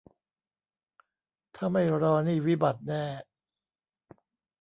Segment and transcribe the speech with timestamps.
[1.55, 3.03] ถ้าไม่รอนี่วิบัติแน่